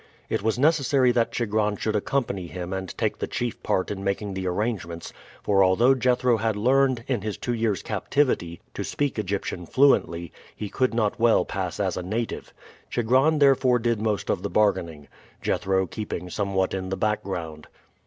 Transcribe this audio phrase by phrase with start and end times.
[0.29, 4.33] It was necessary that Chigron should accompany him and take the chief part in making
[4.33, 9.67] the arrangements; for although Jethro had learned, in his two years' captivity, to speak Egyptian
[9.67, 12.51] fluently, he could not well pass as a native.
[12.89, 15.07] Chigron therefore did most of the bargaining,
[15.39, 17.67] Jethro keeping somewhat in the background.